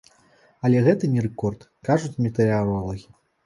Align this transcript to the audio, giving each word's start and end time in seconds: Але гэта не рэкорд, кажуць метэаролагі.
Але 0.69 0.79
гэта 0.87 1.11
не 1.11 1.27
рэкорд, 1.27 1.69
кажуць 1.91 2.13
метэаролагі. 2.25 3.09